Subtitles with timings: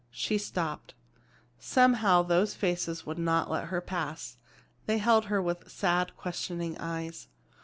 [0.09, 0.95] She stopped.
[1.59, 4.37] Somehow those faces would not let her pass.
[4.87, 7.27] They held her with sad, questioning eyes.